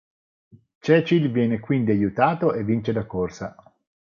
[0.81, 3.55] Cecil viene quindi aiutato e vince la corsa.